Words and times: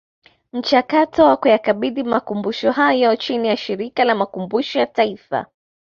Mchakato 0.53 1.23
wa 1.25 1.37
kuyakabidhi 1.37 2.03
Makumbusho 2.03 2.71
hayo 2.71 3.15
chini 3.15 3.47
ya 3.47 3.57
Shirika 3.57 4.03
la 4.03 4.15
Makumbusho 4.15 4.79
ya 4.79 4.85
Taifa 4.85 5.45